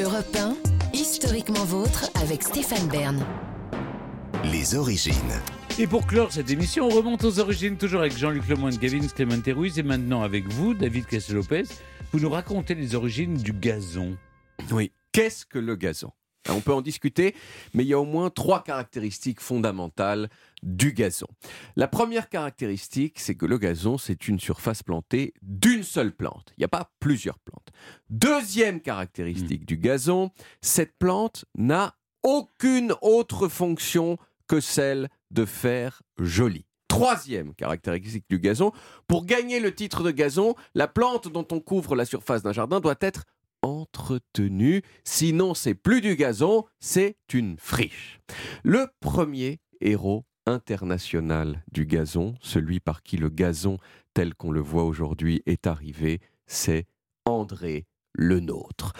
[0.00, 0.56] Europe 1,
[0.92, 3.26] historiquement vôtre avec Stéphane Bern.
[4.44, 5.14] Les origines.
[5.76, 9.42] Et pour clore cette émission, on remonte aux origines, toujours avec Jean-Luc Lemoyne, Gavin Clément
[9.44, 11.64] Ruiz, et maintenant avec vous, David Castel-Lopez.
[12.12, 14.16] Vous nous racontez les origines du gazon.
[14.70, 14.92] Oui.
[15.10, 16.12] Qu'est-ce que le gazon?
[16.48, 17.34] On peut en discuter,
[17.74, 20.28] mais il y a au moins trois caractéristiques fondamentales
[20.62, 21.26] du gazon.
[21.74, 26.52] La première caractéristique, c'est que le gazon, c'est une surface plantée d'une seule plante.
[26.56, 27.67] Il n'y a pas plusieurs plantes.
[28.10, 36.64] Deuxième caractéristique du gazon, cette plante n'a aucune autre fonction que celle de faire joli.
[36.88, 38.72] Troisième caractéristique du gazon,
[39.06, 42.80] pour gagner le titre de gazon, la plante dont on couvre la surface d'un jardin
[42.80, 43.24] doit être
[43.62, 48.20] entretenue, sinon c'est plus du gazon, c'est une friche.
[48.62, 53.78] Le premier héros international du gazon, celui par qui le gazon
[54.14, 56.86] tel qu'on le voit aujourd'hui est arrivé, c'est
[57.28, 58.94] André le Nôtre.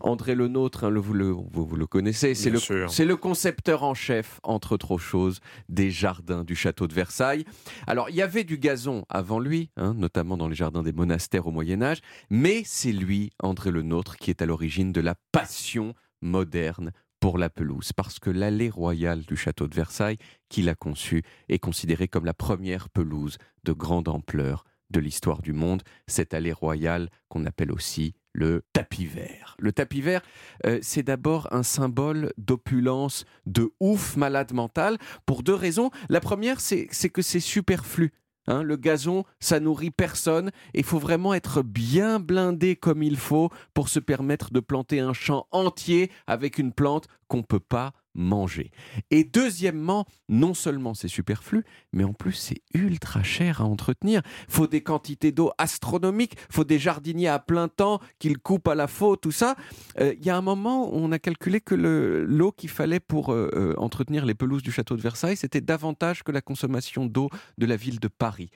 [0.00, 2.58] André Le Nôtre, hein, le, vous, le, vous, vous le connaissez, c'est le,
[2.88, 7.44] c'est le concepteur en chef, entre autres choses, des jardins du château de Versailles.
[7.86, 11.46] Alors, il y avait du gazon avant lui, hein, notamment dans les jardins des monastères
[11.46, 12.00] au Moyen Âge,
[12.30, 17.38] mais c'est lui, André Le Nôtre, qui est à l'origine de la passion moderne pour
[17.38, 22.08] la pelouse, parce que l'allée royale du château de Versailles, qu'il a conçue, est considérée
[22.08, 27.44] comme la première pelouse de grande ampleur de l'histoire du monde, cette allée royale qu'on
[27.46, 29.56] appelle aussi le tapis vert.
[29.58, 30.20] Le tapis vert,
[30.66, 35.90] euh, c'est d'abord un symbole d'opulence, de ouf malade mental, pour deux raisons.
[36.08, 38.12] La première, c'est que c'est superflu.
[38.48, 38.62] Hein.
[38.62, 40.52] le gazon, ça nourrit personne.
[40.72, 45.12] Il faut vraiment être bien blindé comme il faut pour se permettre de planter un
[45.12, 48.70] champ entier avec une plante qu'on ne peut pas manger.
[49.10, 54.22] Et deuxièmement, non seulement c'est superflu, mais en plus c'est ultra cher à entretenir.
[54.48, 58.86] Faut des quantités d'eau astronomiques, faut des jardiniers à plein temps qu'ils coupent à la
[58.86, 59.56] faute, tout ça.
[60.00, 63.50] Euh, il y a un moment, on a calculé que l'eau qu'il fallait pour euh,
[63.54, 67.66] euh, entretenir les pelouses du château de Versailles, c'était davantage que la consommation d'eau de
[67.66, 68.50] la ville de Paris.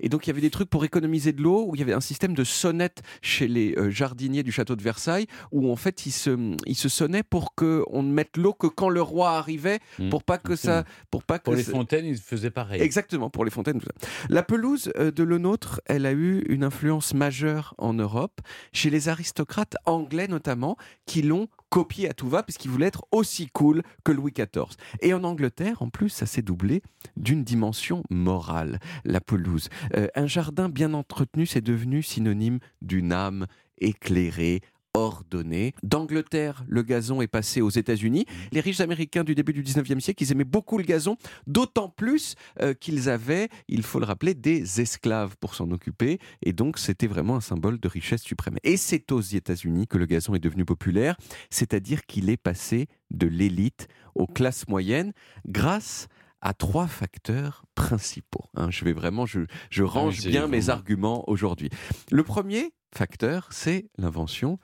[0.00, 1.92] Et donc il y avait des trucs pour économiser de l'eau, où il y avait
[1.94, 6.06] un système de sonnette chez les euh, jardiniers du château de Versailles, où en fait
[6.06, 9.78] ils se, ils se sonnaient pour qu'on ne mette l'eau que quand le roi arrivait,
[9.98, 10.10] Mmh.
[10.10, 10.84] pour pas que ça...
[11.10, 12.80] Pour, pas que Pour les ça- fontaines, ils faisaient pareil.
[12.82, 13.80] Exactement, pour les fontaines.
[13.80, 14.08] tout ça.
[14.28, 18.40] La pelouse euh, de Le Nôtre, elle a eu une influence majeure en Europe,
[18.72, 20.76] chez les aristocrates anglais notamment,
[21.06, 24.76] qui l'ont copié à tout va, puisqu'ils voulaient être aussi cool que Louis XIV.
[25.00, 26.82] Et en Angleterre, en plus, ça s'est doublé
[27.16, 29.68] d'une dimension morale, la pelouse.
[29.94, 33.46] Euh, un jardin bien entretenu, c'est devenu synonyme d'une âme
[33.78, 34.62] éclairée,
[34.96, 35.74] ordonnée.
[35.82, 38.24] D'Angleterre, le gazon est passé aux États-Unis.
[38.50, 42.34] Les riches américains du début du 19e siècle, ils aimaient beaucoup le gazon, d'autant plus
[42.62, 46.18] euh, qu'ils avaient, il faut le rappeler, des esclaves pour s'en occuper.
[46.42, 48.56] Et donc, c'était vraiment un symbole de richesse suprême.
[48.64, 51.16] Et c'est aux États-Unis que le gazon est devenu populaire,
[51.50, 55.12] c'est-à-dire qu'il est passé de l'élite aux classes moyennes
[55.46, 56.08] grâce
[56.40, 58.44] à trois facteurs principaux.
[58.54, 58.70] hein.
[58.70, 59.40] Je vais vraiment, je,
[59.70, 61.70] je range bien mes arguments aujourd'hui.
[62.10, 64.58] Le premier facteur, c'est l'invention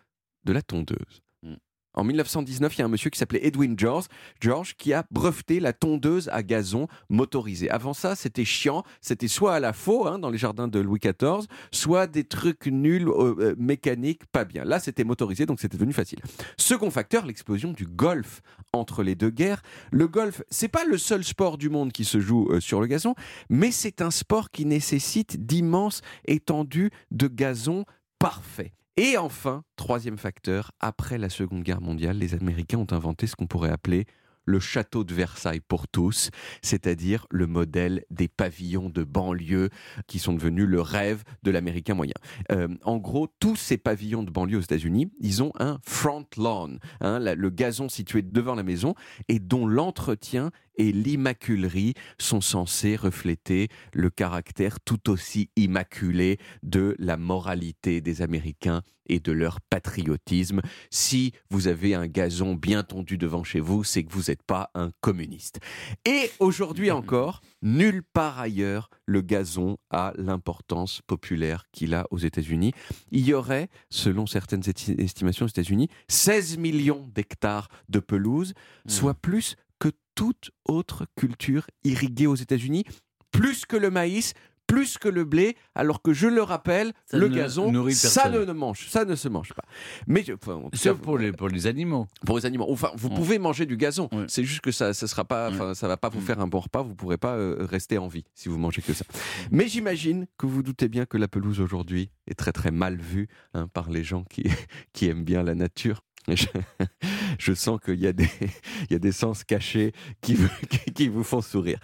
[0.45, 1.23] de la tondeuse.
[1.43, 1.55] Mm.
[1.95, 4.07] En 1919, il y a un monsieur qui s'appelait Edwin George,
[4.41, 7.69] George qui a breveté la tondeuse à gazon motorisée.
[7.71, 11.01] Avant ça, c'était chiant, c'était soit à la faux hein, dans les jardins de Louis
[11.01, 14.65] XIV, soit des trucs nuls euh, euh, mécaniques, pas bien.
[14.65, 16.21] Là, c'était motorisé, donc c'était devenu facile.
[16.57, 18.41] Second facteur, l'explosion du golf
[18.73, 19.63] entre les deux guerres.
[19.91, 22.87] Le golf, c'est pas le seul sport du monde qui se joue euh, sur le
[22.87, 23.15] gazon,
[23.51, 27.85] mais c'est un sport qui nécessite d'immenses étendues de gazon
[28.19, 28.73] parfait.
[28.99, 33.47] Et enfin, troisième facteur, après la Seconde Guerre mondiale, les Américains ont inventé ce qu'on
[33.47, 34.05] pourrait appeler
[34.45, 36.31] le château de Versailles pour tous,
[36.63, 39.71] c'est-à-dire le modèle des pavillons de banlieue
[40.07, 42.15] qui sont devenus le rêve de l'Américain moyen.
[42.51, 46.79] Euh, en gros, tous ces pavillons de banlieue aux États-Unis, ils ont un front lawn,
[47.01, 48.95] hein, le gazon situé devant la maison
[49.29, 57.17] et dont l'entretien et l'immaculerie sont censés refléter le caractère tout aussi immaculé de la
[57.17, 60.61] moralité des Américains et de leur patriotisme.
[60.91, 64.71] Si vous avez un gazon bien tondu devant chez vous, c'est que vous n'êtes pas
[64.75, 65.61] un communiste.
[66.05, 72.73] Et aujourd'hui encore, nulle part ailleurs, le gazon a l'importance populaire qu'il a aux États-Unis.
[73.11, 78.55] Il y aurait, selon certaines esti- estimations aux États-Unis, 16 millions d'hectares de pelouse,
[78.87, 82.85] soit plus que toute autre culture irriguée aux États-Unis,
[83.31, 84.35] plus que le maïs,
[84.73, 88.53] plus que le blé, alors que je le rappelle, Ça le ne gazon, ça ne
[88.53, 89.65] mange, ça ne se mange pas.
[90.07, 92.07] Mais enfin, Sauf pour les, pour les animaux.
[92.25, 92.67] pour les animaux.
[92.71, 93.15] Enfin, vous Ouais.
[93.15, 94.09] pouvez manger du gazon.
[94.13, 94.25] Ouais.
[94.29, 95.75] C'est juste que ça, ça sera pas, Ouais.
[95.75, 96.25] ça va pas vous Mm.
[96.25, 96.81] faire un bon repas.
[96.83, 99.05] Vous pourrez pas euh, rester en vie si vous mangez que ça.
[99.51, 103.29] Mais j'imagine que vous doutez bien que la pelouse aujourd'hui est très très mal vue
[103.53, 104.45] hein, par les gens qui
[104.95, 106.03] qui aiment bien la nature.
[106.29, 106.47] Je,
[107.39, 108.29] je sens qu'il y, a des-
[108.89, 110.49] il y a des sens cachés qui, vous-
[110.95, 111.81] qui vous font sourire.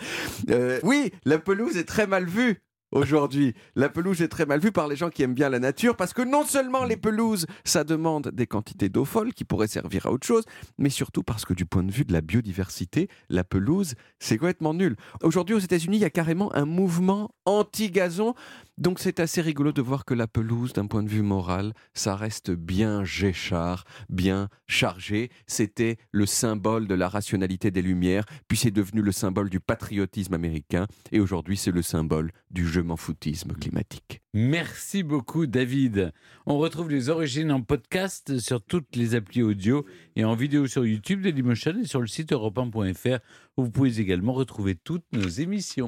[0.51, 2.63] Euh, oui, la pelouse est très mal vue.
[2.91, 5.95] Aujourd'hui, la pelouse est très mal vue par les gens qui aiment bien la nature
[5.95, 10.07] parce que non seulement les pelouses, ça demande des quantités d'eau folles qui pourraient servir
[10.07, 10.45] à autre chose,
[10.79, 14.73] mais surtout parce que du point de vue de la biodiversité, la pelouse, c'est complètement
[14.73, 14.97] nul.
[15.23, 18.35] Aujourd'hui, aux États-Unis, il y a carrément un mouvement anti-gazon.
[18.79, 22.15] Donc c'est assez rigolo de voir que la pelouse, d'un point de vue moral, ça
[22.15, 25.31] reste bien géchard, bien chargé.
[25.49, 30.35] C'était le symbole de la rationalité des Lumières, puis c'est devenu le symbole du patriotisme
[30.35, 34.21] américain, et aujourd'hui c'est le symbole du je m'en foutisme climatique.
[34.33, 36.13] Merci beaucoup, David.
[36.47, 40.87] On retrouve les origines en podcast sur toutes les applis audio et en vidéo sur
[40.87, 43.19] YouTube, Dailymotion et sur le site europe 1.fr
[43.57, 45.87] où vous pouvez également retrouver toutes nos émissions.